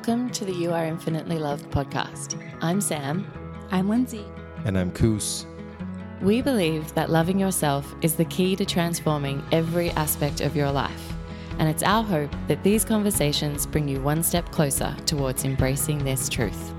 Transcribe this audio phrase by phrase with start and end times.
[0.00, 2.42] Welcome to the You Are Infinitely Loved podcast.
[2.62, 3.30] I'm Sam.
[3.70, 4.24] I'm Lindsay.
[4.64, 5.44] And I'm Koos.
[6.22, 11.12] We believe that loving yourself is the key to transforming every aspect of your life.
[11.58, 16.30] And it's our hope that these conversations bring you one step closer towards embracing this
[16.30, 16.72] truth.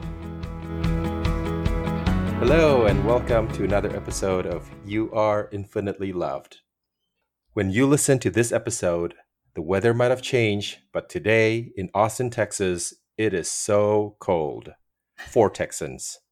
[2.39, 6.61] Hello, and welcome to another episode of You Are Infinitely Loved.
[7.53, 9.13] When you listen to this episode,
[9.53, 14.73] the weather might have changed, but today in Austin, Texas, it is so cold
[15.27, 16.19] for Texans.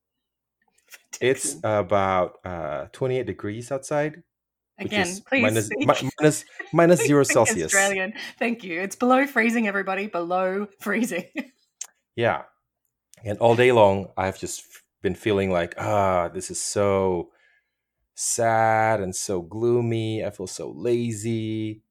[1.21, 4.23] It's about uh, 28 degrees outside.
[4.79, 5.41] Again, please.
[5.43, 7.65] Minus, mi- minus, minus zero Celsius.
[7.75, 8.13] Australian.
[8.37, 8.79] Thank you.
[8.79, 10.07] It's below freezing, everybody.
[10.07, 11.25] Below freezing.
[12.15, 12.43] yeah.
[13.25, 14.63] And all day long, I've just
[15.01, 17.31] been feeling like, ah, this is so
[18.15, 20.23] sad and so gloomy.
[20.23, 21.83] I feel so lazy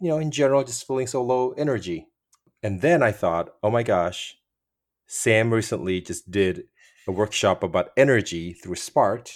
[0.00, 2.08] you know, in general, just feeling so low energy.
[2.64, 4.38] And then I thought, oh my gosh,
[5.06, 6.64] Sam recently just did
[7.06, 9.28] a workshop about energy through Spark.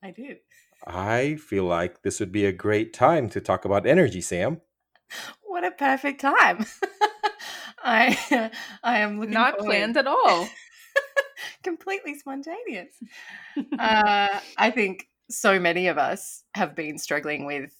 [0.00, 0.38] I did.
[0.86, 4.60] I feel like this would be a great time to talk about energy, Sam.
[5.42, 6.64] What a perfect time.
[7.84, 8.50] I
[8.84, 9.68] I am looking not forward.
[9.68, 10.48] planned at all.
[11.64, 12.92] Completely spontaneous.
[13.78, 17.72] uh, I think so many of us have been struggling with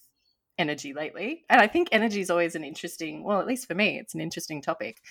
[0.57, 1.45] energy lately.
[1.49, 4.21] And I think energy is always an interesting, well, at least for me, it's an
[4.21, 5.01] interesting topic.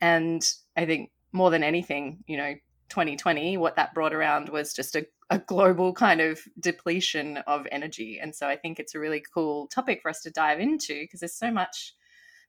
[0.00, 0.46] And
[0.76, 2.54] I think more than anything, you know,
[2.88, 8.18] 2020, what that brought around was just a, a global kind of depletion of energy.
[8.20, 11.20] And so I think it's a really cool topic for us to dive into because
[11.20, 11.94] there's so much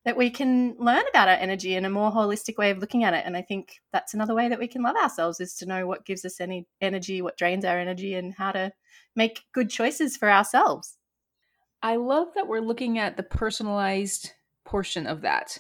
[0.06, 3.14] that we can learn about our energy in a more holistic way of looking at
[3.14, 3.26] it.
[3.26, 6.06] And I think that's another way that we can love ourselves is to know what
[6.06, 8.72] gives us any energy, what drains our energy, and how to
[9.16, 10.99] make good choices for ourselves.
[11.82, 14.34] I love that we're looking at the personalized
[14.66, 15.60] portion of that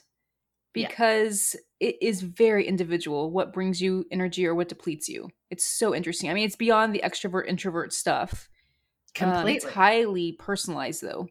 [0.73, 1.89] because yeah.
[1.89, 5.30] it is very individual what brings you energy or what depletes you.
[5.50, 6.30] It's so interesting.
[6.30, 8.50] I mean, it's beyond the extrovert introvert stuff.
[9.16, 9.52] Completely.
[9.52, 11.28] Um, it's highly personalized though.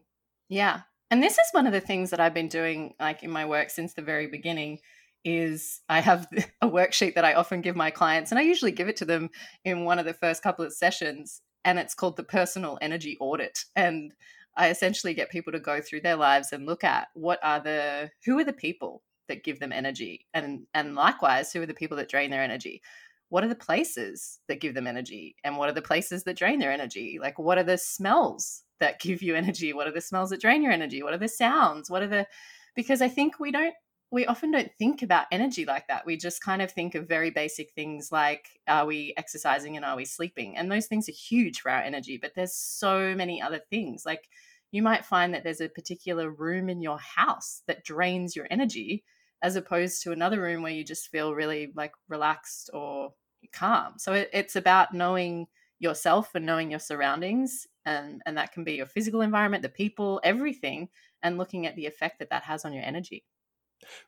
[0.49, 0.81] Yeah.
[1.11, 3.69] And this is one of the things that I've been doing like in my work
[3.69, 4.79] since the very beginning
[5.23, 6.27] is I have
[6.61, 9.29] a worksheet that I often give my clients and I usually give it to them
[9.63, 13.65] in one of the first couple of sessions and it's called the personal energy audit
[13.75, 14.13] and
[14.59, 18.11] I essentially get people to go through their lives and look at what are the
[18.25, 20.27] who are the people that give them energy?
[20.33, 22.81] And and likewise who are the people that drain their energy?
[23.29, 25.37] What are the places that give them energy?
[25.45, 27.19] And what are the places that drain their energy?
[27.21, 29.71] Like what are the smells that give you energy?
[29.71, 31.01] What are the smells that drain your energy?
[31.01, 31.89] What are the sounds?
[31.89, 32.27] What are the
[32.75, 33.73] because i think we don't
[34.11, 36.03] we often don't think about energy like that.
[36.03, 39.95] We just kind of think of very basic things like are we exercising and are
[39.95, 40.57] we sleeping?
[40.57, 44.03] And those things are huge for our energy but there's so many other things.
[44.05, 44.27] Like
[44.71, 49.03] you might find that there's a particular room in your house that drains your energy
[49.41, 53.13] as opposed to another room where you just feel really like relaxed or
[53.53, 53.93] calm.
[53.97, 55.47] So it, it's about knowing
[55.79, 60.19] yourself and knowing your surroundings and and that can be your physical environment, the people,
[60.23, 60.89] everything
[61.23, 63.25] and looking at the effect that that has on your energy.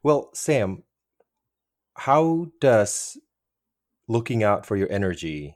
[0.04, 0.84] Well, Sam,
[1.96, 3.18] how does
[4.08, 5.56] looking out for your energy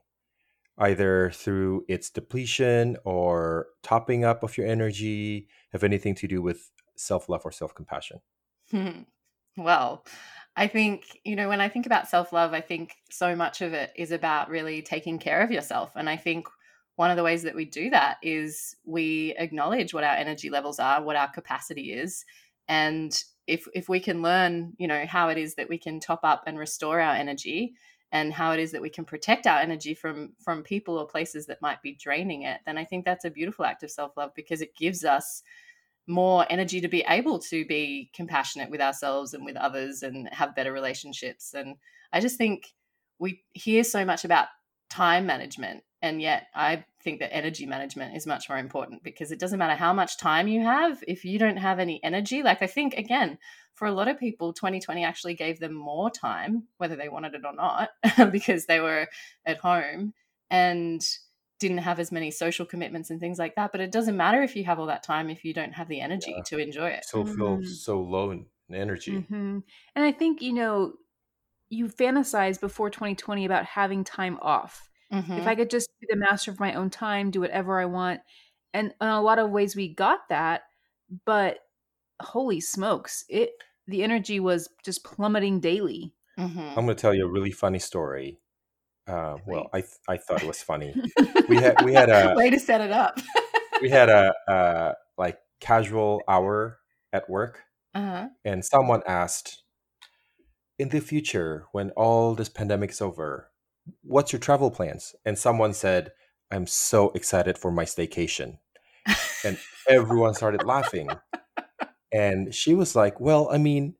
[0.77, 6.71] either through its depletion or topping up of your energy have anything to do with
[6.95, 8.19] self love or self compassion?
[9.57, 10.05] Well,
[10.57, 13.73] I think, you know, when I think about self love, I think so much of
[13.73, 15.93] it is about really taking care of yourself.
[15.95, 16.47] And I think
[16.95, 20.79] one of the ways that we do that is we acknowledge what our energy levels
[20.79, 22.25] are, what our capacity is.
[22.67, 26.21] And if, if we can learn, you know, how it is that we can top
[26.23, 27.73] up and restore our energy,
[28.11, 31.45] and how it is that we can protect our energy from from people or places
[31.45, 34.61] that might be draining it then i think that's a beautiful act of self-love because
[34.61, 35.43] it gives us
[36.07, 40.55] more energy to be able to be compassionate with ourselves and with others and have
[40.55, 41.53] better relationships.
[41.53, 41.75] And
[42.13, 42.73] i just think
[43.19, 44.47] we hear so much about
[44.89, 49.39] time management and yet i think that energy management is much more important because it
[49.39, 52.67] doesn't matter how much time you have if you don't have any energy like i
[52.67, 53.37] think again
[53.73, 57.41] for a lot of people 2020 actually gave them more time whether they wanted it
[57.43, 57.89] or not
[58.31, 59.07] because they were
[59.45, 60.13] at home
[60.49, 61.01] and
[61.59, 64.55] didn't have as many social commitments and things like that but it doesn't matter if
[64.55, 66.43] you have all that time if you don't have the energy yeah.
[66.43, 67.63] to enjoy it so feel mm-hmm.
[67.63, 69.59] so low in energy mm-hmm.
[69.95, 70.93] and i think you know
[71.69, 75.33] you fantasize before 2020 about having time off mm-hmm.
[75.33, 78.19] if i could just be the master of my own time do whatever i want
[78.73, 80.63] and in a lot of ways we got that
[81.25, 81.59] but
[82.21, 83.51] holy smokes, it
[83.87, 86.13] the energy was just plummeting daily.
[86.39, 86.59] Mm-hmm.
[86.59, 88.39] I'm going to tell you a really funny story.
[89.07, 90.93] Uh, well, I th- I thought it was funny.
[91.49, 93.19] we had we had a way to set it up.
[93.81, 96.79] we had a, a like casual hour
[97.13, 97.63] at work,
[97.93, 98.29] uh-huh.
[98.43, 99.61] and someone asked,
[100.79, 103.51] in the future, when all this pandemic is over,
[104.03, 105.15] what's your travel plans?
[105.25, 106.11] And someone said,
[106.51, 108.57] I'm so excited for my staycation.
[109.43, 109.57] and
[109.89, 111.09] everyone started laughing.
[112.11, 113.95] And she was like, Well, I mean,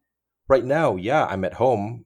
[0.48, 2.06] right now, yeah, I'm at home,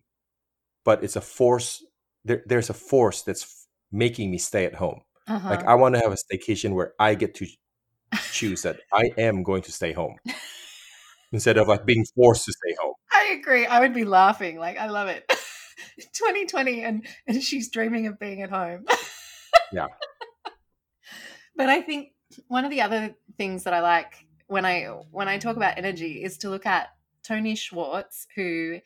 [0.84, 1.84] but it's a force.
[2.26, 5.02] There, there's a force that's making me stay at home.
[5.28, 5.50] Uh-huh.
[5.50, 7.48] Like, I want to have a staycation where I get to
[8.32, 10.16] choose that I am going to stay home
[11.32, 12.96] instead of like being forced to stay home.
[13.12, 13.66] I agree.
[13.66, 14.58] I would be laughing.
[14.58, 15.29] Like, I love it.
[16.14, 18.86] 2020 and, and she's dreaming of being at home.
[19.72, 19.88] yeah.
[21.56, 22.14] But I think
[22.48, 26.24] one of the other things that I like when I when I talk about energy
[26.24, 26.90] is to look at
[27.24, 28.80] Tony Schwartz, who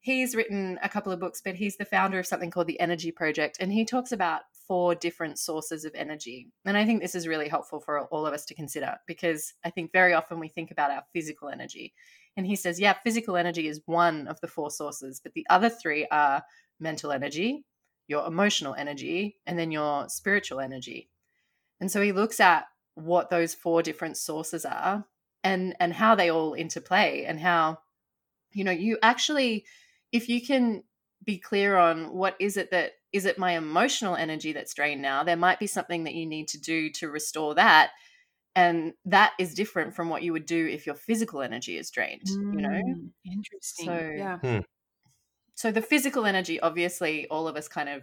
[0.00, 3.10] he's written a couple of books, but he's the founder of something called the Energy
[3.10, 6.48] Project, and he talks about four different sources of energy.
[6.64, 9.70] And I think this is really helpful for all of us to consider because I
[9.70, 11.92] think very often we think about our physical energy.
[12.36, 15.68] And he says, yeah, physical energy is one of the four sources, but the other
[15.68, 16.42] three are
[16.80, 17.64] mental energy,
[18.08, 21.08] your emotional energy, and then your spiritual energy.
[21.80, 25.04] And so he looks at what those four different sources are
[25.42, 27.78] and and how they all interplay and how
[28.52, 29.64] you know you actually
[30.12, 30.82] if you can
[31.24, 35.24] be clear on what is it that is it my emotional energy that's drained now
[35.24, 37.90] there might be something that you need to do to restore that
[38.56, 42.26] and that is different from what you would do if your physical energy is drained
[42.26, 42.68] mm, you know?
[42.68, 44.38] Mm, interesting so yeah.
[44.38, 44.60] Hmm.
[45.54, 48.02] so the physical energy obviously all of us kind of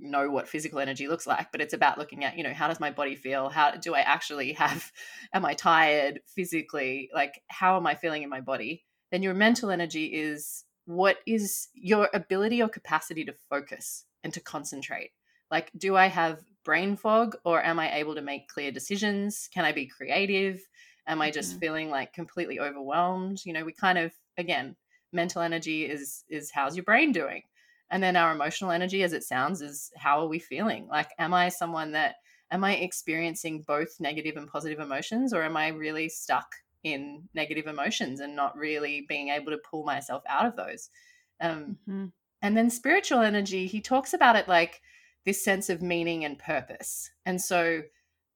[0.00, 2.80] know what physical energy looks like but it's about looking at you know how does
[2.80, 3.48] my body feel?
[3.48, 4.90] How do i actually have
[5.32, 7.10] am i tired physically?
[7.12, 8.84] Like how am i feeling in my body?
[9.10, 14.40] Then your mental energy is what is your ability or capacity to focus and to
[14.40, 15.10] concentrate.
[15.50, 19.64] Like do i have brain fog or am i able to make clear decisions can
[19.64, 20.60] i be creative
[21.06, 21.60] am i just mm-hmm.
[21.60, 24.76] feeling like completely overwhelmed you know we kind of again
[25.12, 27.42] mental energy is is how's your brain doing
[27.90, 30.86] and then our emotional energy, as it sounds, is how are we feeling?
[30.88, 32.16] Like, am I someone that,
[32.50, 36.54] am I experiencing both negative and positive emotions, or am I really stuck
[36.84, 40.90] in negative emotions and not really being able to pull myself out of those?
[41.40, 42.06] Um, mm-hmm.
[42.42, 44.80] And then spiritual energy, he talks about it like
[45.24, 47.10] this sense of meaning and purpose.
[47.26, 47.82] And so,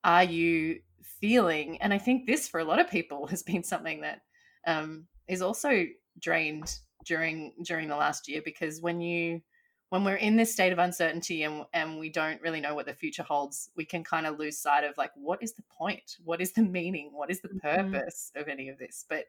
[0.04, 0.80] are you
[1.20, 4.20] feeling, and I think this for a lot of people has been something that
[4.66, 5.86] um, is also
[6.18, 9.40] drained during during the last year because when you
[9.88, 12.94] when we're in this state of uncertainty and and we don't really know what the
[12.94, 16.40] future holds we can kind of lose sight of like what is the point what
[16.40, 17.92] is the meaning what is the mm-hmm.
[17.92, 18.42] purpose mm-hmm.
[18.42, 19.24] of any of this but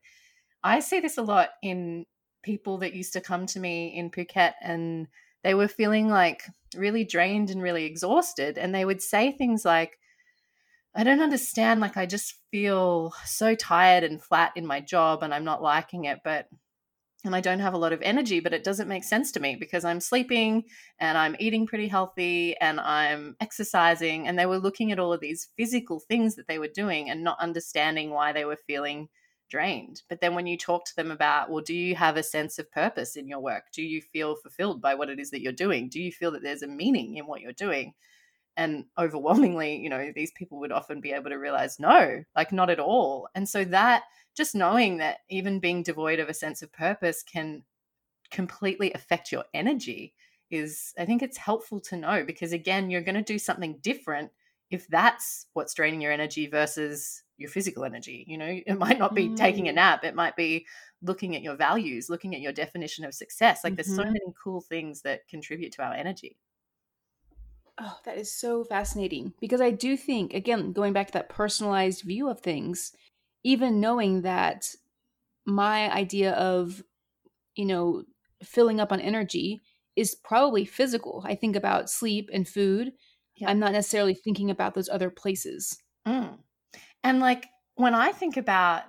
[0.64, 2.06] i see this a lot in
[2.44, 5.08] people that used to come to me in phuket and
[5.44, 6.44] they were feeling like
[6.76, 9.98] really drained and really exhausted and they would say things like
[10.96, 11.80] I don't understand.
[11.80, 16.06] Like, I just feel so tired and flat in my job and I'm not liking
[16.06, 16.20] it.
[16.24, 16.48] But
[17.26, 19.56] and I don't have a lot of energy, but it doesn't make sense to me
[19.56, 20.66] because I'm sleeping
[21.00, 24.28] and I'm eating pretty healthy and I'm exercising.
[24.28, 27.24] And they were looking at all of these physical things that they were doing and
[27.24, 29.08] not understanding why they were feeling
[29.50, 30.02] drained.
[30.10, 32.72] But then when you talk to them about, well, do you have a sense of
[32.72, 33.66] purpose in your work?
[33.74, 35.90] Do you feel fulfilled by what it is that you're doing?
[35.90, 37.94] Do you feel that there's a meaning in what you're doing?
[38.56, 42.70] And overwhelmingly, you know, these people would often be able to realize, no, like not
[42.70, 43.28] at all.
[43.36, 44.04] And so that
[44.36, 47.64] just knowing that even being devoid of a sense of purpose can
[48.32, 50.14] completely affect your energy
[50.50, 54.32] is i think it's helpful to know because again you're going to do something different
[54.72, 59.14] if that's what's draining your energy versus your physical energy you know it might not
[59.14, 59.36] be mm.
[59.36, 59.76] taking a mm.
[59.76, 60.66] nap it might be
[61.04, 63.76] looking at your values looking at your definition of success like mm-hmm.
[63.76, 64.14] there's so mm-hmm.
[64.14, 66.38] many cool things that contribute to our energy
[67.80, 72.04] oh that is so fascinating because i do think again going back to that personalized
[72.04, 72.94] view of things
[73.44, 74.70] even knowing that
[75.46, 76.82] my idea of
[77.56, 78.04] you know
[78.42, 79.62] filling up on energy
[79.96, 82.94] is probably physical i think about sleep and food
[83.36, 83.50] yeah.
[83.50, 86.38] i'm not necessarily thinking about those other places mm.
[87.04, 88.84] And like when i think about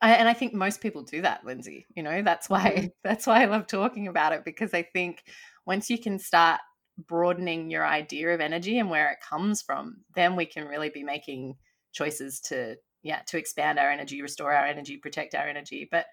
[0.00, 2.86] and i think most people do that lindsay you know that's why mm-hmm.
[3.04, 5.22] that's why i love talking about it because i think
[5.66, 6.60] once you can start
[7.06, 11.04] broadening your idea of energy and where it comes from then we can really be
[11.04, 11.54] making
[11.92, 16.06] choices to yeah to expand our energy restore our energy protect our energy but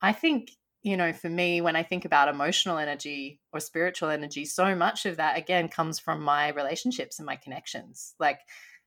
[0.00, 0.50] i think
[0.82, 5.06] you know for me when i think about emotional energy or spiritual energy so much
[5.06, 8.38] of that again comes from my relationships and my connections like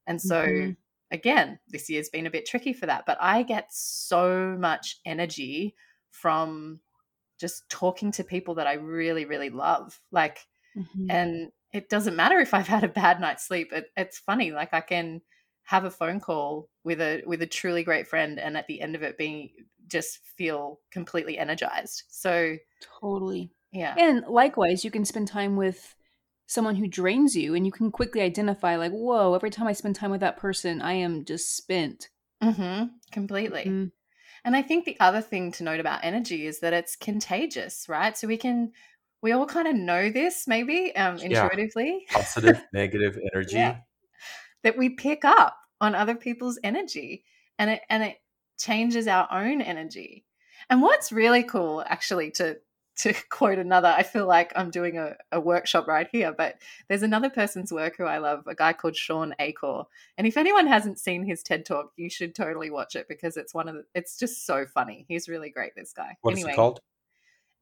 [0.07, 0.71] and so mm-hmm.
[1.11, 5.75] Again this year's been a bit tricky for that but i get so much energy
[6.11, 6.79] from
[7.39, 10.39] just talking to people that i really really love like
[10.77, 11.09] mm-hmm.
[11.09, 14.73] and it doesn't matter if i've had a bad night's sleep it, it's funny like
[14.73, 15.21] i can
[15.63, 18.95] have a phone call with a with a truly great friend and at the end
[18.95, 19.49] of it being
[19.87, 22.55] just feel completely energized so
[22.99, 23.95] totally Yeah.
[23.97, 25.95] And likewise, you can spend time with
[26.51, 29.95] someone who drains you and you can quickly identify like, whoa, every time I spend
[29.95, 32.09] time with that person, I am just spent.
[32.43, 32.87] Mm-hmm.
[33.09, 33.61] Completely.
[33.61, 33.85] Mm-hmm.
[34.43, 38.17] And I think the other thing to note about energy is that it's contagious, right?
[38.17, 38.73] So we can
[39.21, 42.05] we all kind of know this maybe um intuitively.
[42.09, 42.17] Yeah.
[42.17, 43.55] Positive, negative energy.
[43.55, 43.77] Yeah.
[44.63, 47.23] That we pick up on other people's energy
[47.57, 48.17] and it and it
[48.59, 50.25] changes our own energy.
[50.69, 52.57] And what's really cool actually to
[53.01, 56.55] to quote another, I feel like I'm doing a, a, workshop right here, but
[56.87, 59.83] there's another person's work who I love, a guy called Shawn Achor.
[60.17, 63.53] And if anyone hasn't seen his TED talk, you should totally watch it because it's
[63.53, 65.05] one of the, it's just so funny.
[65.07, 66.17] He's really great, this guy.
[66.21, 66.81] What's anyway, it called?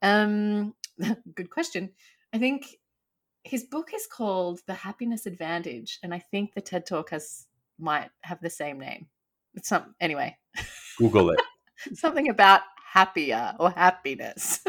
[0.02, 0.74] Um,
[1.36, 1.92] good question.
[2.34, 2.78] I think
[3.44, 7.46] his book is called The Happiness Advantage, and I think the TED talk has
[7.80, 9.08] might have the same name.
[9.56, 10.38] It's some anyway.
[10.98, 11.40] Google it.
[11.94, 14.62] Something about happier or happiness.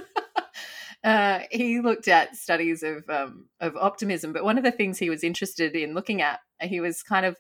[1.03, 5.11] Uh, he looked at studies of um, of optimism, but one of the things he
[5.11, 7.37] was interested in looking at, he was kind of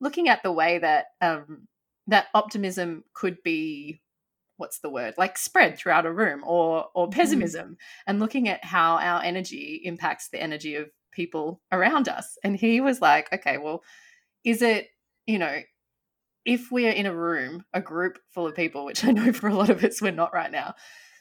[0.00, 1.68] looking at the way that um,
[2.06, 4.00] that optimism could be
[4.56, 7.18] what's the word like spread throughout a room or or mm-hmm.
[7.18, 7.76] pessimism mm.
[8.06, 12.80] and looking at how our energy impacts the energy of people around us and he
[12.80, 13.82] was like okay well
[14.44, 14.88] is it
[15.26, 15.58] you know
[16.44, 19.54] if we're in a room a group full of people which i know for a
[19.54, 20.74] lot of us we're not right now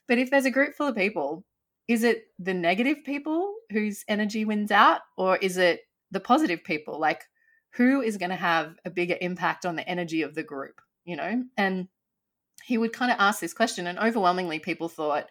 [0.07, 1.43] but if there's a group full of people
[1.88, 7.00] is it the negative people whose energy wins out or is it the positive people?
[7.00, 7.23] Like
[7.73, 11.15] who is going to have a bigger impact on the energy of the group you
[11.15, 11.43] know?
[11.57, 11.88] And
[12.63, 15.27] he would kind of ask this question and overwhelmingly people thought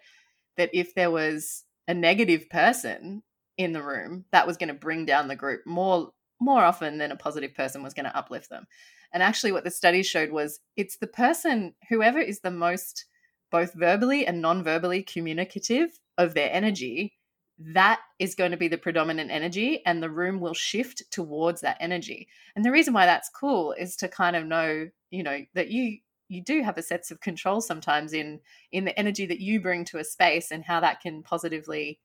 [0.57, 3.23] that if there was a negative person
[3.57, 7.11] in the room that was going to bring down the group more more often than
[7.11, 8.65] a positive person was going to uplift them.
[9.13, 13.05] And actually what the studies showed was it's the person whoever is the most
[13.51, 17.13] both verbally and non-verbally communicative of their energy,
[17.59, 21.77] that is going to be the predominant energy and the room will shift towards that
[21.79, 22.27] energy.
[22.55, 25.97] And the reason why that's cool is to kind of know, you know, that you
[26.27, 28.39] you do have a sense of control sometimes in
[28.71, 31.99] in the energy that you bring to a space and how that can positively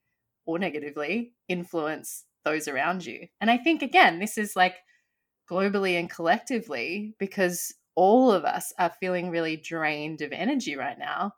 [0.47, 3.29] or negatively influence those around you.
[3.41, 4.77] And I think again, this is like
[5.51, 11.33] globally and collectively because all of us are feeling really drained of energy right now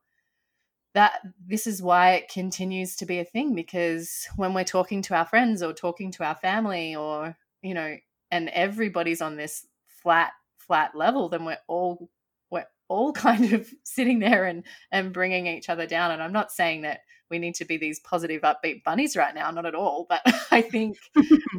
[0.98, 5.14] that this is why it continues to be a thing because when we're talking to
[5.14, 7.96] our friends or talking to our family or you know
[8.32, 12.10] and everybody's on this flat flat level then we're all
[12.50, 16.10] we're all kind of sitting there and and bringing each other down.
[16.10, 19.52] And i'm not saying that we need to be these positive upbeat bunnies right now
[19.52, 20.98] not at all but i think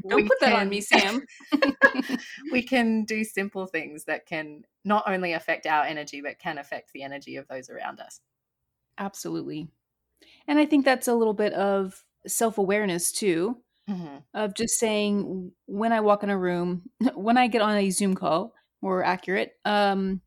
[0.10, 1.26] don't put that on me sam.
[2.52, 6.92] we can do simple things that can not only affect our energy but can affect
[6.92, 8.20] the energy of those around us
[9.00, 9.70] Absolutely.
[10.48, 13.58] And I think that's a little bit of self awareness too,
[13.90, 14.18] mm-hmm.
[14.34, 16.84] of just saying when I walk in a room,
[17.16, 20.22] when I get on a Zoom call, more accurate, um,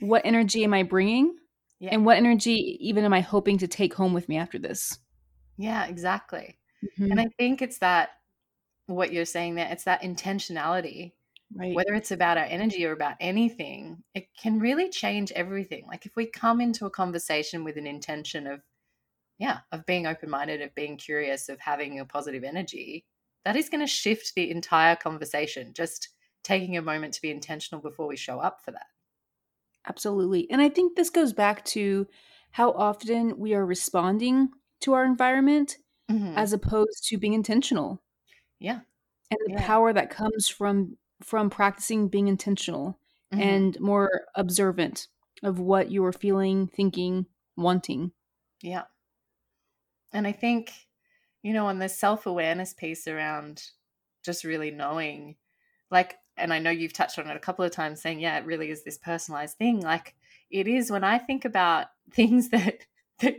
[0.00, 1.36] what energy am I bringing?
[1.78, 1.90] Yeah.
[1.92, 4.98] And what energy even am I hoping to take home with me after this?
[5.58, 6.58] Yeah, exactly.
[6.84, 7.10] Mm-hmm.
[7.10, 8.10] And I think it's that
[8.86, 11.12] what you're saying there, it's that intentionality
[11.54, 11.74] Right.
[11.74, 15.84] Whether it's about our energy or about anything, it can really change everything.
[15.86, 18.62] Like if we come into a conversation with an intention of,
[19.38, 23.04] yeah, of being open minded, of being curious, of having a positive energy,
[23.44, 25.72] that is going to shift the entire conversation.
[25.74, 26.08] Just
[26.42, 28.86] taking a moment to be intentional before we show up for that.
[29.88, 30.50] Absolutely.
[30.50, 32.06] And I think this goes back to
[32.52, 34.50] how often we are responding
[34.82, 35.76] to our environment
[36.10, 36.36] mm-hmm.
[36.36, 38.02] as opposed to being intentional.
[38.58, 38.80] Yeah.
[39.30, 39.66] And the yeah.
[39.66, 42.98] power that comes from from practicing being intentional
[43.32, 43.42] mm-hmm.
[43.42, 45.08] and more observant
[45.42, 47.26] of what you are feeling, thinking,
[47.56, 48.12] wanting.
[48.62, 48.84] Yeah.
[50.12, 50.72] And I think,
[51.42, 53.62] you know, on the self awareness piece around
[54.24, 55.36] just really knowing,
[55.90, 58.46] like, and I know you've touched on it a couple of times saying, yeah, it
[58.46, 59.80] really is this personalized thing.
[59.80, 60.14] Like,
[60.50, 62.86] it is when I think about things that,
[63.20, 63.36] that,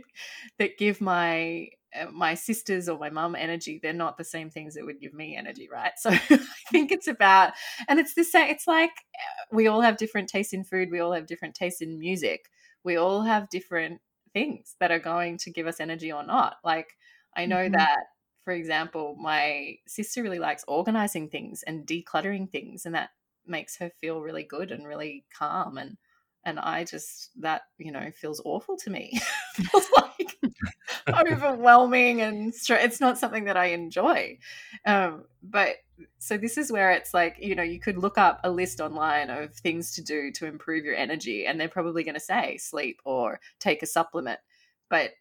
[0.58, 1.68] that give my
[2.12, 5.36] my sisters or my mum energy they're not the same things that would give me
[5.36, 7.52] energy right so i think it's about
[7.88, 11.00] and it's the same it's like uh, we all have different tastes in food we
[11.00, 12.50] all have different tastes in music
[12.84, 14.00] we all have different
[14.32, 16.96] things that are going to give us energy or not like
[17.36, 17.72] i know mm-hmm.
[17.72, 18.04] that
[18.44, 23.10] for example my sister really likes organizing things and decluttering things and that
[23.46, 25.96] makes her feel really good and really calm and
[26.44, 29.18] and I just that you know feels awful to me.
[29.54, 30.38] feels like
[31.18, 34.38] overwhelming and it's not something that I enjoy.
[34.86, 35.76] Um, but
[36.18, 39.30] so this is where it's like you know you could look up a list online
[39.30, 43.00] of things to do to improve your energy, and they're probably going to say sleep
[43.04, 44.40] or take a supplement.
[44.90, 45.12] But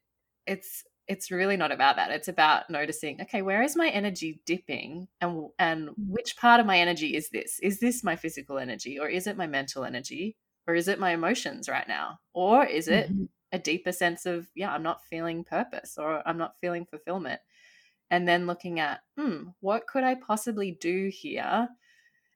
[0.45, 2.11] it's it's really not about that.
[2.11, 6.13] It's about noticing, okay, where is my energy dipping and and Mm-hmm.
[6.13, 7.59] which part of my energy is this?
[7.61, 11.11] Is this my physical energy or is it my mental energy or is it my
[11.11, 12.19] emotions right now?
[12.33, 13.27] Or is it Mhm.
[13.53, 17.41] A deeper sense of, yeah, I'm not feeling purpose or I'm not feeling fulfillment?
[18.11, 21.69] And then looking at, hmm, what could I possibly do here?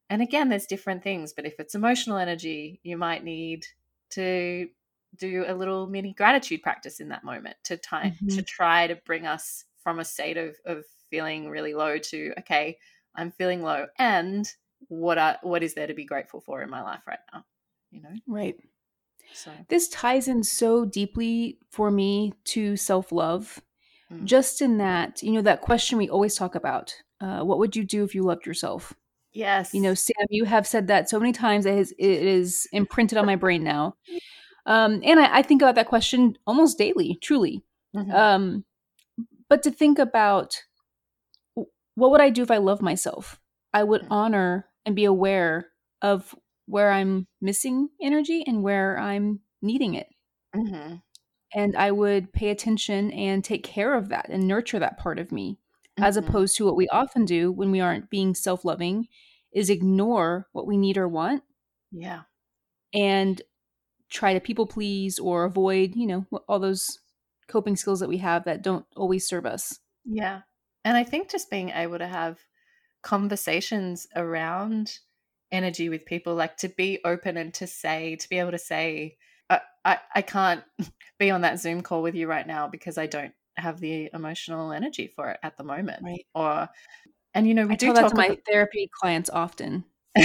[0.10, 3.68] And again, there's different things, but if it's emotional energy, you might need
[4.12, 4.70] to
[5.16, 8.30] do a little mini gratitude practice in that moment to try Mhm.
[8.30, 12.78] to try to bring us from a state of of feeling really low to okay,
[13.16, 14.50] I'm feeling low and
[14.90, 17.46] what are what is there to be grateful for in my life right now?
[17.92, 18.16] You know?
[18.28, 18.60] Right.
[19.34, 23.62] So This ties in so deeply for me to self love,
[24.12, 24.24] Mm.
[24.24, 27.84] just in that, you know, that question we always talk about uh, what would you
[27.84, 28.94] do if you loved yourself?
[29.34, 29.74] yes.
[29.74, 32.68] You know, Sam, you have said that so many times that it is, it is
[32.72, 33.96] imprinted on my brain now.
[34.66, 37.64] Um, and I, I think about that question almost daily, truly.
[37.96, 38.14] Mhm.
[38.14, 38.66] Um,
[39.50, 40.62] but to think about
[41.96, 43.40] what would I do if I love myself?
[43.74, 44.08] I would Mm.
[44.12, 45.68] honor and be aware
[46.02, 46.34] of
[46.68, 50.10] where I'm missing energy and where I'm needing it.
[50.56, 51.02] Mhm.
[51.54, 55.32] And I would pay attention and take care of that and nurture that part of
[55.32, 55.60] me,
[56.00, 56.28] as Mhm.
[56.28, 59.08] opposed to what we often do when we aren't being self loving
[59.52, 61.44] is ignore what we need or want
[61.92, 62.24] yeah.
[62.94, 63.42] and
[64.10, 67.00] try to people please or avoid, you know, all those
[67.48, 69.80] coping skills that we have that don't always serve us.
[70.06, 70.42] Yeah.
[70.86, 72.40] And I think just being able to have
[73.04, 75.00] conversations around
[75.52, 79.18] energy with people, like to be open and to say, to be able to say,
[79.50, 80.64] I, I, I can't
[81.20, 84.72] be on that Zoom call with you right now because I don't have the emotional
[84.72, 86.04] energy for it at the moment.
[86.04, 86.26] Right.
[86.36, 86.70] Or,
[87.34, 89.84] and you know, we I do tell that talk to my about- therapy clients often.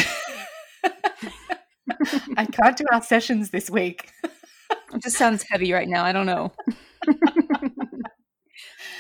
[2.37, 4.11] I can't do our sessions this week.
[4.25, 6.05] It just sounds heavy right now.
[6.05, 6.53] I don't know.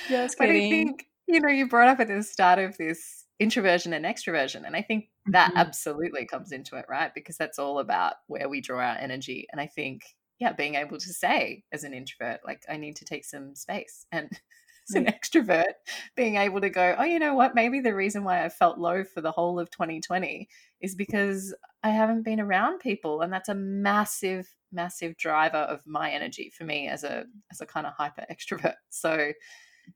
[0.08, 3.92] just But I think, you know, you brought up at the start of this introversion
[3.92, 4.66] and extroversion.
[4.66, 5.56] And I think that Mhm.
[5.56, 7.12] absolutely comes into it, right?
[7.14, 9.46] Because that's all about where we draw our energy.
[9.52, 13.04] And I think, yeah, being able to say as an introvert, like, I need to
[13.04, 14.06] take some space.
[14.12, 14.30] And
[14.88, 15.74] as an extrovert,
[16.16, 17.54] being able to go, oh, you know what?
[17.54, 20.48] Maybe the reason why I felt low for the whole of 2020
[20.80, 23.20] is because I haven't been around people.
[23.22, 27.66] And that's a massive, massive driver of my energy for me as a as a
[27.66, 28.74] kind of hyper extrovert.
[28.90, 29.32] So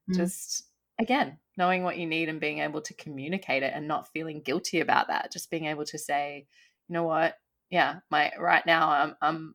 [0.08, 0.30] Mhm.
[0.30, 4.40] just again knowing what you need and being able to communicate it and not feeling
[4.42, 6.46] guilty about that just being able to say
[6.88, 7.36] you know what
[7.70, 9.54] yeah my right now i'm i'm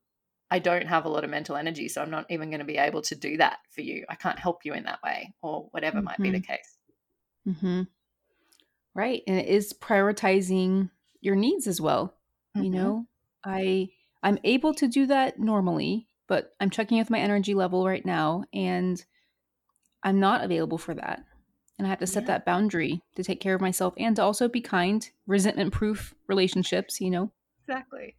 [0.50, 2.78] i don't have a lot of mental energy so i'm not even going to be
[2.78, 6.02] able to do that for you i can't help you in that way or whatever
[6.02, 6.78] might be the case
[7.46, 7.84] hmm
[8.94, 9.24] Right.
[9.28, 10.90] And it is prioritizing
[11.22, 12.16] your needs as well.
[12.56, 12.74] You Mhm.
[12.74, 13.08] know,
[13.46, 13.90] I
[14.24, 18.44] I'm able to do that normally, but I'm checking with my energy level right now
[18.54, 19.04] and
[20.04, 21.24] I'm not available for that.
[21.82, 22.28] And I have to set Yeah.
[22.28, 27.02] that boundary to take care of myself and to also be kind, resentment proof relationships,
[27.02, 27.32] you know.
[27.68, 28.16] exactly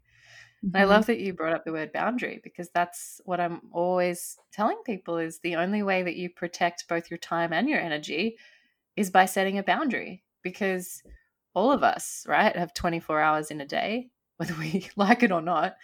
[0.74, 0.90] And I mm-hmm.
[0.90, 5.18] love that you brought up the word boundary because that's what I'm always telling people
[5.18, 8.36] is the only way that you protect both your time and your energy
[8.96, 11.02] is by setting a boundary because
[11.54, 15.42] all of us, right, have 24 hours in a day, whether we like it or
[15.42, 15.76] not.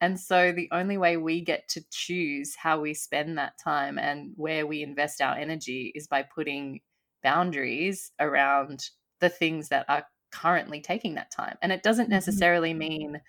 [0.00, 4.32] And so the only way we get to choose how we spend that time and
[4.36, 6.80] where we invest our energy is by putting
[7.22, 11.58] boundaries around the things that are currently taking that time.
[11.62, 12.10] And it doesn't Mhm.
[12.10, 13.20] necessarily mean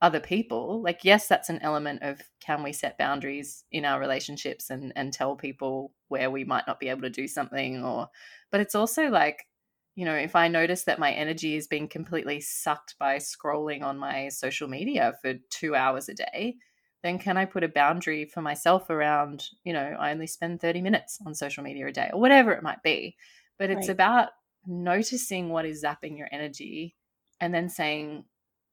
[0.00, 0.82] other people.
[0.82, 5.12] Like, yes, that's an element of can we set boundaries in our relationships and and
[5.12, 8.08] tell people where we might not be able to do something or
[8.50, 9.46] but it's also like,
[9.94, 13.98] you know, if I notice that my energy is being completely sucked by scrolling on
[13.98, 16.56] my social media for two hours a day,
[17.02, 20.80] then can I put a boundary for myself around, you know, I only spend 30
[20.82, 23.16] minutes on social media a day or whatever it might be.
[23.58, 23.90] But it's Right.
[23.90, 24.30] about
[24.66, 26.94] noticing what is zapping your energy
[27.40, 28.24] and then saying,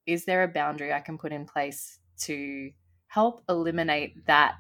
[0.06, 2.72] is there a boundary I can put in place to
[3.08, 4.56] help eliminate that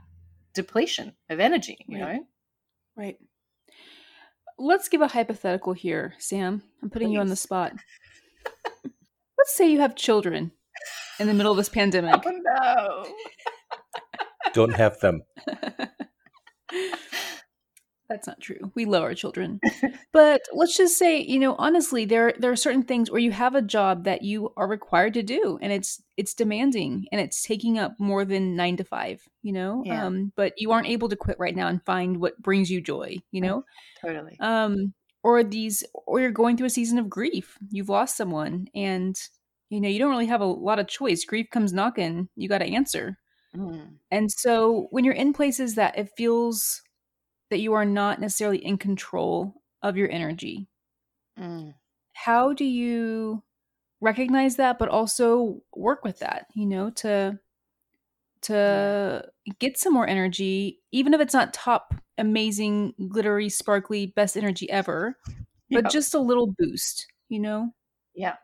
[0.53, 2.15] depletion of energy, you Right.
[2.15, 2.27] know?
[2.95, 3.19] Right.
[4.58, 6.63] Let's give a hypothetical here, Sam.
[6.82, 7.73] I'm putting you on the spot.
[9.38, 10.51] Let's say you have children
[11.19, 12.21] in the middle of this pandemic.
[12.25, 13.15] Oh no.
[14.54, 15.22] Don't have them.
[18.10, 18.72] That's not true.
[18.74, 19.60] We love our children.
[20.12, 23.54] but let's just say, you know, honestly, there there are certain things where you have
[23.54, 27.78] a job that you are required to do and it's it's demanding and it's taking
[27.78, 29.84] up more than 9 to 5, you know?
[29.86, 30.08] Yeah.
[30.08, 33.18] Um but you aren't able to quit right now and find what brings you joy,
[33.32, 33.64] you know?
[34.04, 34.36] Totally.
[34.40, 39.18] um or these or you're going through a season of grief you've lost someone and
[39.70, 42.60] you know you don't really have a lot of choice grief comes knocking you got
[42.60, 43.18] to answer
[43.56, 43.96] Mm.
[44.12, 46.84] and so when you're in places that it feels
[47.50, 50.68] that you are not necessarily in control of your energy.
[51.40, 51.74] Mm.
[52.14, 53.44] How do you
[54.02, 57.40] recognize that but also work with that, you know, to
[58.42, 59.26] to
[59.60, 65.18] get some more energy even if it's not top amazing glittery sparkly best energy ever,
[65.70, 65.92] but yep.
[65.92, 67.74] just a little boost, you know?
[68.16, 68.36] Yeah.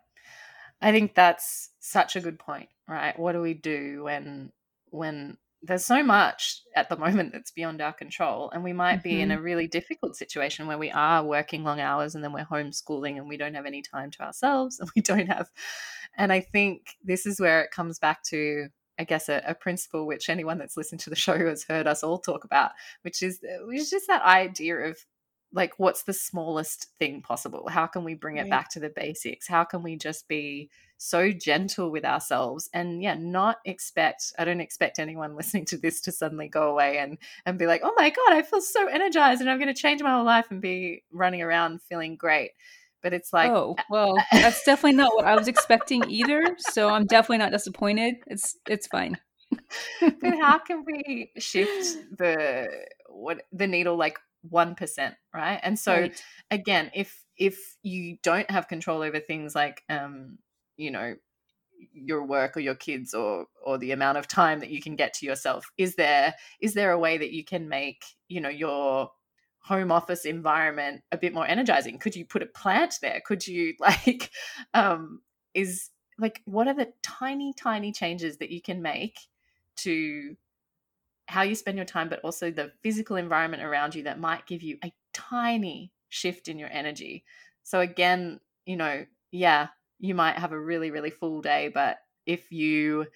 [0.82, 3.18] I think that's such a good point, right?
[3.18, 4.52] What do we do when
[4.90, 9.10] when there's so much at the moment that's beyond our control and we might mm-hmm.
[9.10, 9.44] be in a mm-hmm.
[9.44, 13.38] really difficult situation where we are working long hours and then we're homeschooling and we
[13.38, 15.50] don't have any time to ourselves and we don't have
[16.18, 18.68] and i think this is where it comes back to
[19.00, 22.04] i guess a, a principle which anyone that's listened to the show has heard us
[22.04, 22.72] all talk about
[23.02, 24.98] which is which is just that idea of
[25.56, 27.68] like what's the smallest thing possible?
[27.70, 29.48] How can we bring it back to the basics?
[29.48, 32.70] How can we just be so gentle with ourselves?
[32.74, 36.98] And yeah not expect i don't expect anyone listening to this to suddenly go away
[36.98, 39.80] and and be like oh my god i feel so energized and i'm going to
[39.80, 42.52] change my whole life and be running around feeling great.
[43.02, 47.06] But it's like oh well that's definitely not what i was expecting either so i'm
[47.06, 48.16] definitely not disappointed.
[48.28, 49.18] It's it's fine.
[50.02, 52.68] But how can we shift the
[53.08, 54.18] what the needle like
[54.50, 55.60] 1% right?
[55.64, 56.24] And so right.
[56.52, 60.38] again if if you don't have control over things like um
[60.78, 61.16] you know
[61.94, 65.14] your work or your kids or or the amount of time that you can get
[65.14, 69.10] to yourself is there is there a way that you can make you know your
[69.66, 71.98] home office environment a bit more energizing?
[71.98, 73.20] Could you put a plant there?
[73.26, 74.32] Could you like
[74.74, 75.22] um
[75.54, 79.18] is like what are the tiny tiny changes that you can make
[79.78, 80.36] to
[81.28, 84.62] how you spend your time, but also the physical environment around you that might give
[84.62, 87.24] you a tiny shift in your energy.
[87.64, 92.52] So, again, you know, yeah, you might have a really, really full day, but if
[92.52, 93.08] you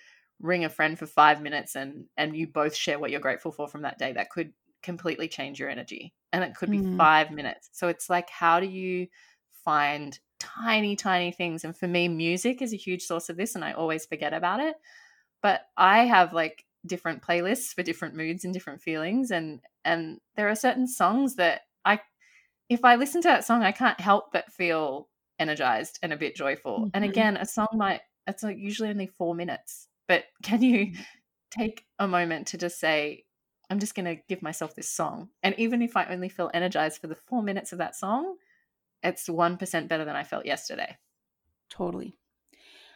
[0.41, 3.67] ring a friend for five minutes and and you both share what you're grateful for
[3.67, 6.13] from that day, that could completely change your energy.
[6.31, 6.97] And it could be mm.
[6.97, 7.69] five minutes.
[7.73, 9.07] So it's like, how do you
[9.65, 11.63] find tiny, tiny things?
[11.63, 14.59] And for me, music is a huge source of this, and I always forget about
[14.59, 14.75] it.
[15.41, 20.49] But I have like different playlists for different moods and different feelings and and there
[20.49, 21.99] are certain songs that I
[22.69, 26.35] if I listen to that song I can't help but feel energized and a bit
[26.35, 26.79] joyful.
[26.79, 26.89] Mm-hmm.
[26.93, 31.01] And again, a song might it's like usually only 4 minutes, but can you mm-hmm.
[31.49, 33.23] take a moment to just say
[33.71, 35.29] I'm just going to give myself this song.
[35.43, 38.35] And even if I only feel energized for the 4 minutes of that song,
[39.03, 40.97] it's 1% better than I felt yesterday.
[41.69, 42.15] Totally.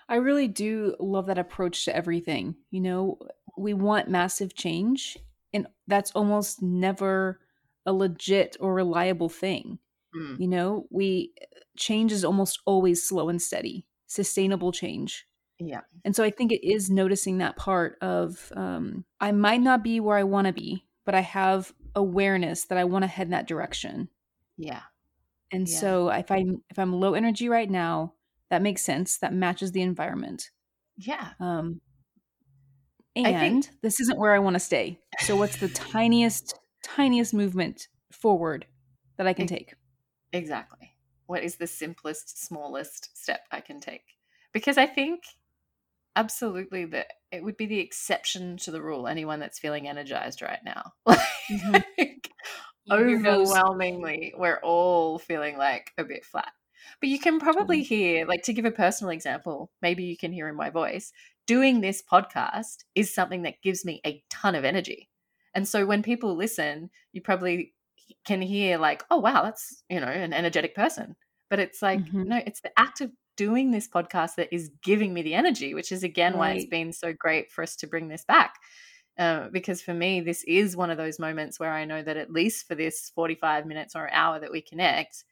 [0.09, 2.55] I really do love that approach to everything.
[2.71, 3.19] You know,
[3.57, 5.17] we want massive change,
[5.53, 7.39] and that's almost never
[7.85, 9.79] a legit or reliable thing.
[10.15, 10.39] Mm.
[10.39, 11.33] You know, we
[11.77, 15.27] change is almost always slow and steady, sustainable change.
[15.59, 15.81] Yeah.
[16.03, 19.99] And so I think it is noticing that part of um, I might not be
[19.99, 23.31] where I want to be, but I have awareness that I want to head in
[23.31, 24.09] that direction.
[24.57, 24.81] Yeah.
[25.51, 25.79] And yeah.
[25.79, 28.13] so if I'm if I'm low energy right now,
[28.49, 29.17] that makes sense.
[29.17, 30.51] That matches the environment.
[30.97, 31.29] Yeah.
[31.39, 31.81] Um,
[33.15, 34.99] and think- this isn't where I want to stay.
[35.19, 38.65] So what's the tiniest, tiniest movement forward
[39.17, 39.75] that I can take?
[40.31, 40.95] Exactly.
[41.27, 44.03] What is the simplest, smallest step I can take?
[44.51, 45.23] Because I think
[46.15, 49.07] absolutely that it would be the exception to the rule.
[49.07, 50.93] Anyone that's feeling energized right now.
[51.07, 52.07] mm-hmm.
[52.91, 56.51] overwhelmingly, we're all feeling like a bit flat.
[56.99, 60.49] But you can probably hear, like, to give a personal example, maybe you can hear
[60.49, 61.13] in my voice,
[61.45, 65.09] doing this podcast is something that gives me a ton of energy.
[65.53, 67.73] And so when people listen, you probably
[68.25, 71.15] can hear, like, oh, wow, that's, you know, an energetic person.
[71.49, 72.23] But it's like, mm-hmm.
[72.23, 75.91] no, it's the act of doing this podcast that is giving me the energy, which
[75.91, 76.39] is again right.
[76.39, 78.55] why it's been so great for us to bring this back.
[79.17, 82.31] Uh, because for me, this is one of those moments where I know that at
[82.31, 85.23] least for this 45 minutes or hour that we connect,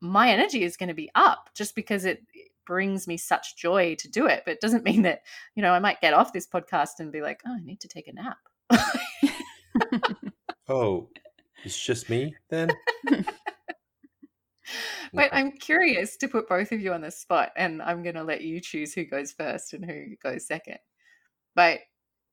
[0.00, 2.22] my energy is going to be up just because it
[2.66, 4.42] brings me such joy to do it.
[4.44, 5.22] But it doesn't mean that,
[5.54, 7.88] you know, I might get off this podcast and be like, oh, I need to
[7.88, 8.38] take a nap.
[10.68, 11.08] oh,
[11.64, 12.70] it's just me then?
[15.12, 18.24] but I'm curious to put both of you on the spot, and I'm going to
[18.24, 20.78] let you choose who goes first and who goes second.
[21.54, 21.80] But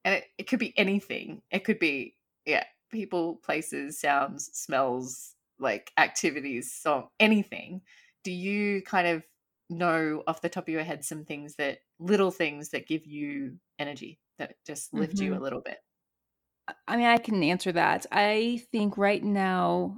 [0.06, 1.42] and it, it could be anything.
[1.52, 2.15] It could be
[2.46, 7.82] yeah, people, places, sounds, smells, like activities, song, anything,
[8.24, 9.24] do you kind of
[9.69, 13.58] know off the top of your head some things that little things that give you
[13.77, 15.25] energy that just lift mm-hmm.
[15.25, 15.43] you a mm-hmm.
[15.43, 15.77] little bit?
[16.88, 18.05] I mean, I can answer that.
[18.12, 19.97] I think right now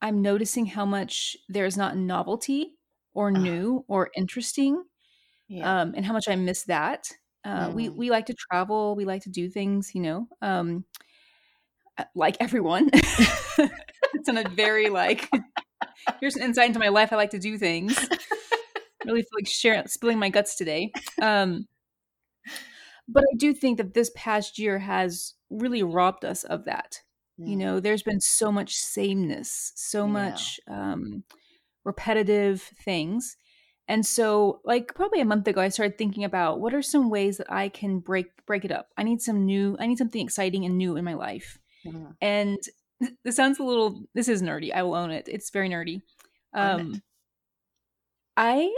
[0.00, 2.74] I'm noticing how much there's not novelty
[3.12, 4.82] or new or interesting,
[5.48, 5.80] yeah.
[5.80, 7.08] um, and how much I miss that.
[7.44, 7.74] Uh, mm.
[7.74, 10.84] We we like to travel, we like to do things, you know, um,
[11.98, 12.90] uh, like everyone.
[12.92, 15.28] it's in a very like
[16.20, 17.12] here's an insight into my life.
[17.12, 17.98] I like to do things.
[19.06, 20.92] Really feel like sharing spilling my guts today.
[21.20, 21.66] Um
[23.08, 27.00] but I do think that this past year has really robbed us of that.
[27.40, 27.48] Mm.
[27.48, 30.12] You know, there's been so much sameness, so yeah.
[30.12, 31.24] much um
[31.84, 33.36] repetitive things.
[33.88, 37.38] And so like probably a month ago I started thinking about what are some ways
[37.38, 38.88] that I can break break it up.
[38.96, 41.58] I need some new I need something exciting and new in my life.
[42.20, 42.58] And
[43.24, 44.72] this sounds a little this is nerdy.
[44.72, 45.28] I will own it.
[45.28, 46.02] It's very nerdy.
[46.54, 47.02] Um
[48.36, 48.72] I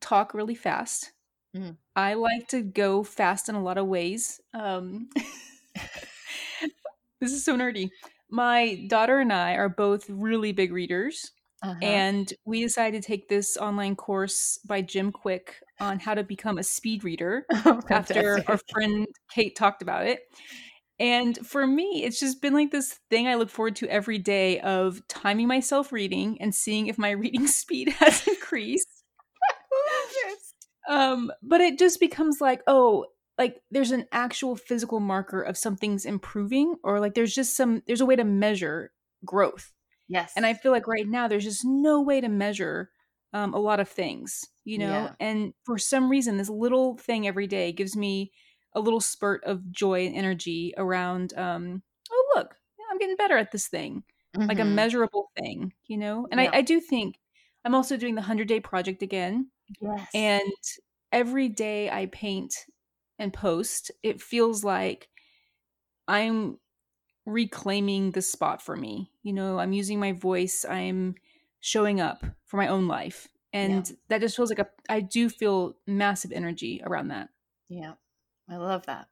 [0.00, 1.12] talk really fast.
[1.56, 1.76] Mm.
[1.94, 4.40] I like to go fast in a lot of ways.
[4.54, 5.08] Um
[7.20, 7.90] this is so nerdy.
[8.30, 11.30] My daughter and I are both really big readers.
[11.62, 11.74] Uh-huh.
[11.80, 16.58] And we decided to take this online course by Jim Kwik on how to become
[16.58, 20.20] a speed reader oh, after our friend Kate talked about it.
[20.98, 24.60] And for me, it's just been like this thing I look forward to every day
[24.60, 28.88] of timing myself reading and seeing if my reading speed has increased.
[30.88, 33.06] Um, but it just becomes like, oh,
[33.38, 38.00] like there's an actual physical marker of something's improving, or like there's just some there's
[38.00, 38.92] a way to measure
[39.24, 39.72] growth.
[40.08, 40.32] Yes.
[40.36, 42.90] And I feel like right now there's just no way to measure
[43.32, 44.86] um, a lot of things, you know?
[44.86, 45.12] Yeah.
[45.20, 48.32] And for some reason, this little thing every day gives me
[48.74, 52.54] a little spurt of joy and energy around, um, oh, look,
[52.90, 54.04] I'm getting better at this thing,
[54.36, 54.48] mm-hmm.
[54.48, 54.74] like a mm-hmm.
[54.74, 56.28] measurable thing, you know?
[56.30, 56.50] And yeah.
[56.52, 57.18] I, I do think
[57.64, 59.50] I'm also doing the 100 day project again.
[59.80, 60.08] Yes.
[60.14, 60.52] And
[61.12, 62.54] every day I paint
[63.18, 65.08] and post, it feels like
[66.08, 66.58] I'm
[67.24, 69.10] reclaiming the spot for me.
[69.22, 71.14] You know, I'm using my voice, I'm
[71.60, 73.28] showing up for my own life.
[73.52, 73.96] And yeah.
[74.08, 77.28] that just feels like a I do feel massive energy around that.
[77.68, 77.94] Yeah.
[78.48, 79.08] I love that.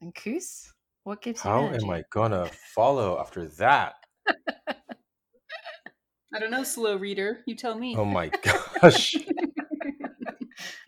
[0.00, 0.72] And Koos,
[1.04, 3.94] what gives How you How am I gonna follow after that?
[6.34, 7.40] I don't know, slow reader.
[7.46, 7.96] You tell me.
[7.96, 9.16] Oh my gosh.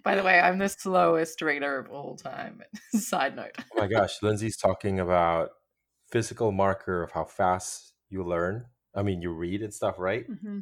[0.02, 2.62] By the way, I'm the slowest reader of all time.
[2.92, 3.52] Side note.
[3.58, 5.50] oh my gosh, Lindsay's talking about
[6.10, 8.66] physical marker of how fast you learn.
[8.94, 10.28] I mean, you read and stuff, right?
[10.28, 10.60] Mm-hmm.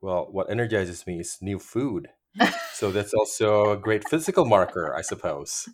[0.00, 2.08] Well, what energizes me is new food.
[2.72, 5.68] so that's also a great physical marker, I suppose.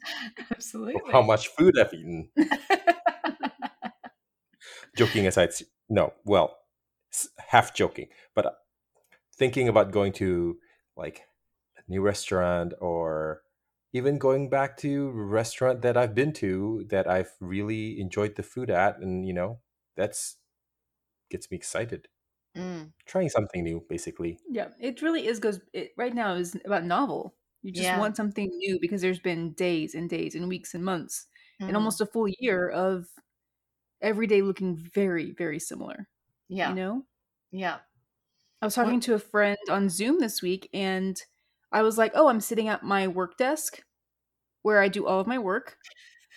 [0.50, 1.00] Absolutely.
[1.10, 2.28] How much food I've eaten.
[4.96, 5.50] joking aside,
[5.88, 6.56] no, well,
[7.48, 8.50] half joking, but uh,
[9.36, 10.56] thinking about going to
[10.96, 11.22] like
[11.88, 13.42] new restaurant or
[13.92, 18.70] even going back to restaurant that I've been to that I've really enjoyed the food
[18.70, 19.60] at, and you know,
[19.96, 20.36] that's
[21.30, 22.08] gets me excited.
[22.56, 22.92] Mm.
[23.06, 24.38] Trying something new, basically.
[24.48, 25.38] Yeah, it really is.
[25.38, 27.34] Goes it, right now is about novel.
[27.62, 27.98] You just yeah.
[27.98, 31.26] want something new because there's been days and days and weeks and months
[31.60, 31.66] mm.
[31.66, 31.76] and mm-hmm.
[31.76, 33.06] almost a full year of
[34.00, 36.08] every day looking very, very similar.
[36.48, 37.04] Yeah, you know.
[37.50, 37.78] Yeah,
[38.60, 39.02] I was talking what?
[39.04, 41.20] to a friend on Zoom this week, and
[41.72, 43.82] I was like, oh, I'm sitting at my work desk
[44.62, 45.76] where I do all of my work.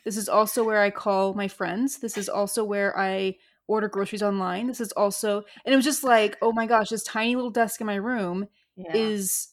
[0.04, 1.98] This is also where I call my friends.
[1.98, 3.36] This is also where I
[3.68, 4.68] order groceries online.
[4.68, 7.82] This is also, and it was just like, oh my gosh, this tiny little desk
[7.82, 8.94] in my room yeah.
[8.94, 9.50] is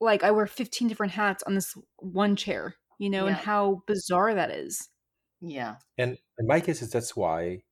[0.00, 3.28] like I wear 15 different hats on this one chair, you know, yeah.
[3.28, 4.88] and how bizarre that is.
[5.40, 5.76] Yeah.
[5.98, 7.62] And in my case, is that's why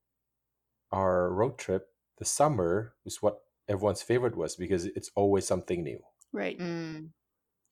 [0.92, 6.00] our road trip, the summer, was what everyone's favorite was because it's always something new.
[6.32, 6.58] Right.
[6.58, 7.10] Mm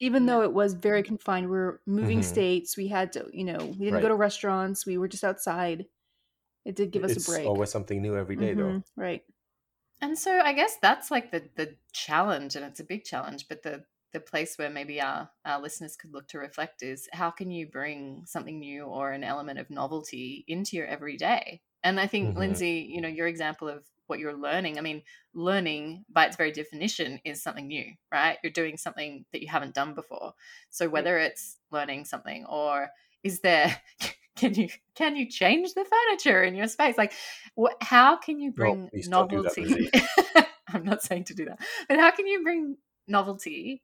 [0.01, 0.33] even yeah.
[0.33, 2.29] though it was very confined we are moving mm-hmm.
[2.29, 4.03] states we had to you know we didn't right.
[4.03, 5.87] go to restaurants we were just outside
[6.65, 8.61] it did give us it's a break always something new every day, mm-hmm.
[8.61, 9.23] though right
[10.01, 13.63] and so i guess that's like the the challenge and it's a big challenge but
[13.63, 17.51] the the place where maybe our, our listeners could look to reflect is how can
[17.51, 22.31] you bring something new or an element of novelty into your everyday and i think
[22.31, 22.39] mm-hmm.
[22.39, 24.79] lindsay you know your example of what you're learning.
[24.79, 25.03] I mean,
[25.35, 28.39] learning by its very definition is something new, right?
[28.43, 30.35] You're doing something that you haven't done before.
[30.71, 32.91] So whether it's learning something or
[33.23, 33.81] is there
[34.37, 36.99] can you can you change the furniture in your space?
[36.99, 37.13] Like
[37.55, 39.91] what how can you bring no, novelty?
[40.73, 41.61] I'm not saying to do that.
[41.89, 43.83] But how can you bring novelty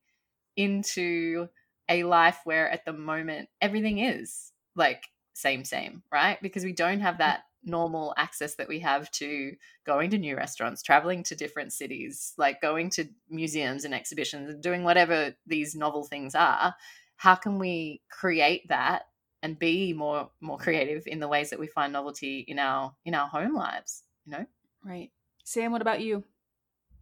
[0.56, 1.48] into
[1.88, 6.38] a life where at the moment everything is like same same, right?
[6.40, 9.54] Because we don't have that normal access that we have to
[9.86, 14.62] going to new restaurants, traveling to different cities, like going to museums and exhibitions and
[14.62, 16.74] doing whatever these novel things are,
[17.16, 19.04] how can we create that
[19.42, 23.14] and be more more creative in the ways that we find novelty in our in
[23.14, 24.46] our home lives, you know?
[24.84, 25.10] Right.
[25.44, 26.24] Sam, what about you?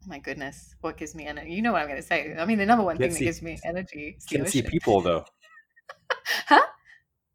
[0.05, 1.53] Oh my goodness, what gives me energy?
[1.53, 2.35] You know what I'm going to say.
[2.37, 4.19] I mean, the number one can't thing see, that gives me energy.
[4.29, 5.25] Can't see people though.
[6.47, 6.63] huh?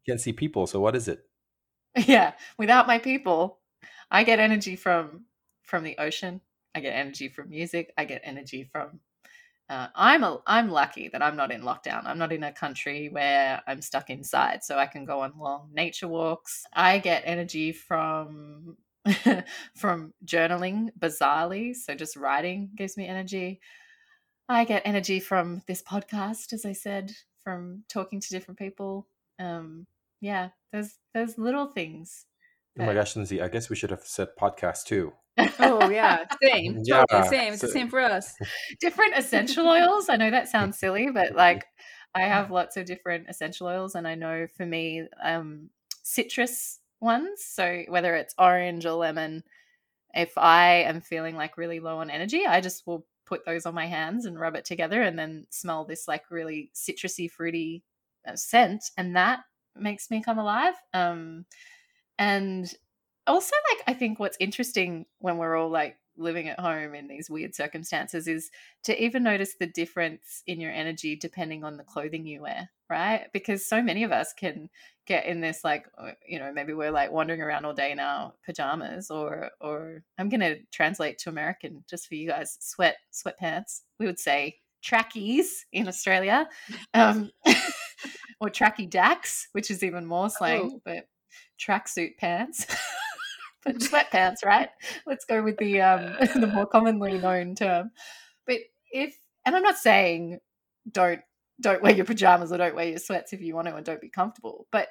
[0.06, 0.66] Can't see people.
[0.66, 1.27] So what is it?
[1.96, 3.58] Yeah, without my people,
[4.10, 5.24] I get energy from
[5.62, 6.40] from the ocean,
[6.74, 7.92] I get energy from music.
[7.98, 9.00] I get energy from
[9.68, 12.06] uh, I'm a, I'm lucky that I'm not in lockdown.
[12.06, 15.68] I'm not in a country where I'm stuck inside, so I can go on long
[15.74, 16.64] nature walks.
[16.72, 18.76] I get energy from
[19.76, 21.74] from journaling, bizarrely.
[21.74, 23.60] So just writing gives me energy.
[24.48, 27.12] I get energy from this podcast, as I said,
[27.44, 29.06] from talking to different people.
[29.38, 29.86] Um,
[30.20, 32.26] yeah, those there's little things.
[32.76, 32.84] That...
[32.84, 33.40] Oh my gosh, Lindsay!
[33.40, 35.12] I guess we should have said podcast too
[35.58, 36.82] oh yeah, same.
[36.84, 37.52] yeah, totally same.
[37.52, 38.34] It's so, the same for us.
[38.80, 40.08] Different essential oils.
[40.08, 41.64] I know that sounds silly, but like
[42.14, 45.70] I have lots of different essential oils, and I know for me, um,
[46.02, 47.44] citrus ones.
[47.44, 49.44] So whether it's orange or lemon,
[50.14, 53.74] if I am feeling like really low on energy, I just will put those on
[53.74, 57.84] my hands and rub it together, and then smell this like really citrusy, fruity
[58.26, 59.40] uh, scent, and that
[59.80, 60.74] makes me come alive.
[60.92, 61.46] Um,
[62.18, 62.74] and
[63.28, 67.30] also like i think what's interesting when we're all like living at home in these
[67.30, 68.50] weird circumstances is
[68.82, 73.26] to even notice the difference in your energy depending on the clothing you wear right
[73.32, 74.68] because so many of us can
[75.06, 78.00] get in this like uh, you know maybe we're like wandering around all day in
[78.00, 82.96] our pajamas or or i'm going to translate to american just for you guys sweat
[83.12, 86.48] sweatpants we would say trackies in australia
[86.94, 87.30] um
[88.40, 90.80] or tracky dacks which is even more slang oh.
[90.84, 91.08] but
[91.60, 92.66] tracksuit pants
[93.64, 94.70] but sweatpants, right?
[95.06, 97.90] Let's go with the um, the more commonly known term.
[98.46, 98.58] But
[98.90, 100.38] if, and I'm not saying
[100.90, 101.20] don't
[101.60, 104.00] don't wear your pajamas or don't wear your sweats if you want to and don't
[104.00, 104.88] be comfortable, but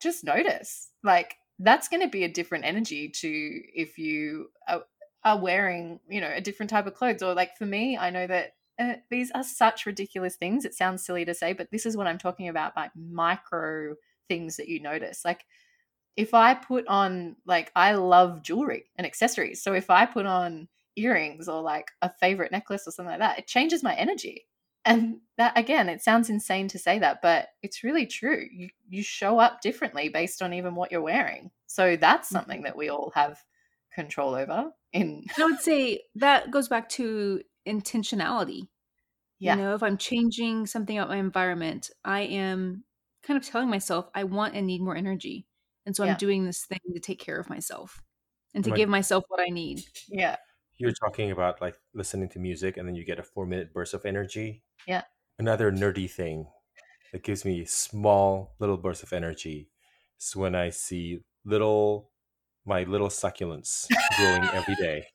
[0.00, 4.82] just notice like that's going to be a different energy to if you are,
[5.24, 8.26] are, wearing you know a different type of clothes or like for me i know
[8.26, 11.96] that uh, these are such ridiculous things it sounds silly to say but this is
[11.96, 13.94] what i'm talking about like micro
[14.28, 15.44] things that you notice like
[16.16, 19.62] if I put on like I love jewelry and accessories.
[19.62, 23.38] So if I put on earrings or like a favorite necklace or something like that,
[23.38, 24.46] it changes my energy.
[24.84, 28.46] And that again, it sounds insane to say that, but it's really true.
[28.50, 31.50] You you show up differently based on even what you're wearing.
[31.66, 32.64] So that's something mm-hmm.
[32.64, 33.38] that we all have
[33.92, 38.68] control over in I would say that goes back to intentionality.
[39.38, 39.56] Yeah.
[39.56, 42.84] You know, if I'm changing something about my environment, I am
[43.22, 45.46] kind of telling myself I want and need more energy.
[45.84, 46.12] And so yeah.
[46.12, 48.02] I'm doing this thing to take care of myself
[48.54, 48.76] and to right.
[48.76, 49.82] give myself what I need.
[50.08, 50.36] Yeah.
[50.78, 53.94] You're talking about like listening to music and then you get a four minute burst
[53.94, 54.62] of energy.
[54.86, 55.02] Yeah.
[55.38, 56.46] Another nerdy thing
[57.12, 59.70] that gives me small little bursts of energy
[60.20, 62.10] is when I see little
[62.64, 65.06] my little succulents growing every day.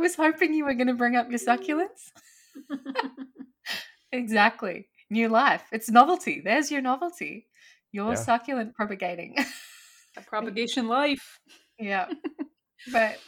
[0.00, 0.18] I love it.
[0.18, 2.10] I was hoping you were going to bring up your succulents.
[4.12, 4.88] exactly.
[5.10, 5.64] New life.
[5.72, 6.40] It's novelty.
[6.44, 7.46] There's your novelty.
[7.92, 8.14] Your yeah.
[8.14, 9.36] succulent propagating.
[10.16, 11.38] A propagation life.
[11.78, 12.06] Yeah.
[12.92, 13.18] but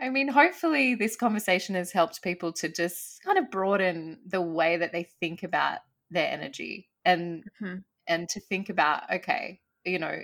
[0.00, 4.78] I mean, hopefully, this conversation has helped people to just kind of broaden the way
[4.78, 5.78] that they think about
[6.10, 7.76] their energy and mm-hmm.
[8.08, 10.18] and to think about okay, you know,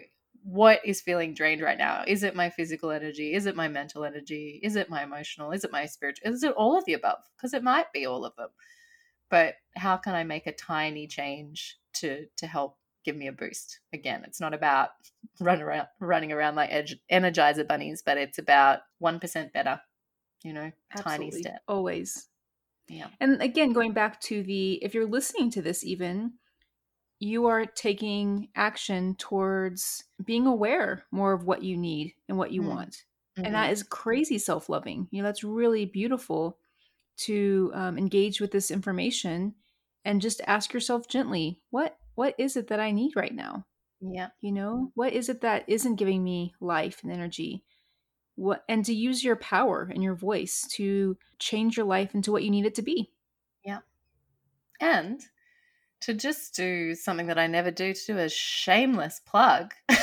[0.48, 2.04] what is feeling drained right now?
[2.06, 3.34] Is it my physical energy?
[3.34, 4.60] Is it my mental energy?
[4.62, 5.52] Is it my emotional?
[5.52, 6.32] Is it my spiritual?
[6.32, 7.18] Is it all of the above?
[7.36, 8.48] Because it might be all of them.
[9.30, 13.80] But how can I make a tiny change to to help give me a boost.
[13.94, 14.90] Again, it's not about
[15.40, 19.80] run around, running around like edge, energizer bunnies, but it's about 1% better,
[20.42, 21.30] you know, Absolutely.
[21.30, 21.62] tiny step.
[21.66, 22.28] Always.
[22.88, 23.08] Yeah.
[23.20, 26.34] And again, going back to the, if you're listening to this even,
[27.20, 32.62] you are taking action towards being aware more of what you need and what you
[32.62, 32.68] mm.
[32.68, 33.04] want.
[33.36, 33.46] Mm-hmm.
[33.46, 33.88] And that mm-hmm.
[33.88, 35.08] crazy self loving.
[35.10, 36.58] You know, that's really beautiful
[37.18, 39.54] to um, engage with this information
[40.04, 43.64] and just ask yourself gently, what what is it that I need right now?
[44.00, 44.28] Yeah.
[44.40, 47.64] You know, what is it that isn't giving me life and energy?
[48.36, 52.44] What and to use your power and your voice to change your life into what
[52.44, 53.10] you need it to be.
[53.64, 53.80] Yeah.
[54.80, 55.20] And
[56.02, 59.72] to just do something that I never do to do a shameless plug.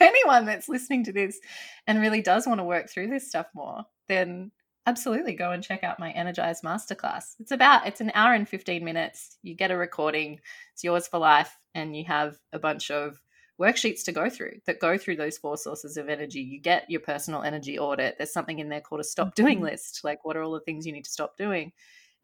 [0.00, 1.38] anyone that's listening to this
[1.86, 4.50] and really does want to work through this stuff more, then
[4.86, 8.84] absolutely go and check out my energized masterclass it's about it's an hour and 15
[8.84, 10.38] minutes you get a recording
[10.72, 13.20] it's yours for life and you have a bunch of
[13.60, 17.00] worksheets to go through that go through those four sources of energy you get your
[17.00, 19.66] personal energy audit there's something in there called a stop doing mm-hmm.
[19.66, 21.72] list like what are all the things you need to stop doing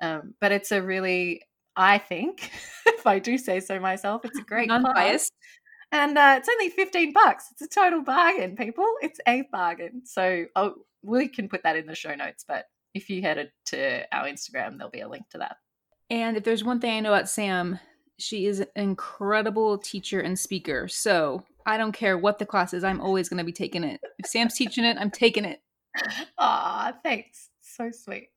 [0.00, 1.42] um, but it's a really
[1.76, 2.50] i think
[2.86, 5.32] if i do say so myself it's a great non-biased
[5.90, 10.46] and uh, it's only 15 bucks it's a total bargain people it's a bargain so
[10.56, 14.26] oh we can put that in the show notes, but if you head to our
[14.26, 15.56] Instagram, there'll be a link to that.
[16.10, 17.78] And if there's one thing I know about Sam,
[18.18, 20.86] she is an incredible teacher and speaker.
[20.88, 24.00] So I don't care what the class is, I'm always going to be taking it.
[24.18, 25.60] If Sam's teaching it, I'm taking it.
[26.38, 27.50] Ah, thanks.
[27.60, 28.30] So sweet.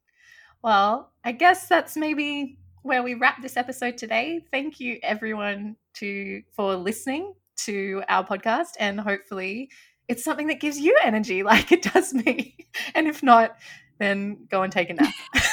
[0.62, 4.46] Well, I guess that's maybe where we wrap this episode today.
[4.52, 9.72] Thank you everyone to for listening to our podcast and hopefully
[10.08, 12.56] it's something that gives you energy like it does me.
[12.94, 13.58] And if not,
[13.98, 15.14] then go and take a nap.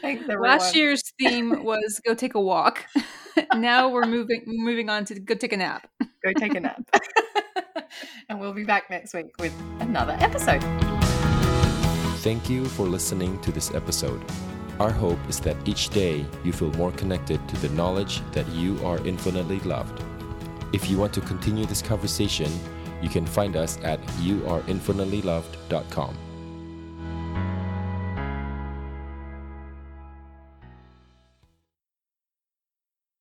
[0.00, 0.42] Thanks, everyone.
[0.42, 2.86] Last year's theme was go take a walk.
[3.56, 5.88] now we're moving moving on to go take a nap.
[6.00, 6.82] Go take a nap.
[8.28, 10.62] and we'll be back next week with another episode.
[12.24, 14.24] Thank you for listening to this episode.
[14.80, 18.82] Our hope is that each day you feel more connected to the knowledge that you
[18.82, 20.02] are infinitely loved.
[20.72, 22.50] If you want to continue this conversation,
[23.02, 26.16] you can find us at youareinfinitelyloved.com.